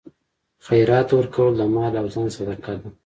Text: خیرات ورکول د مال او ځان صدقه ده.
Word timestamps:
خیرات 0.65 1.07
ورکول 1.13 1.51
د 1.57 1.61
مال 1.73 1.93
او 2.01 2.07
ځان 2.13 2.27
صدقه 2.37 2.73
ده. 2.81 2.89